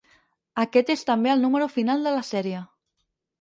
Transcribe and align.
Aquest 0.63 0.89
és 0.93 1.05
també 1.09 1.31
el 1.33 1.43
número 1.43 1.67
final 1.75 2.09
de 2.09 2.15
la 2.17 2.25
sèrie. 2.31 2.65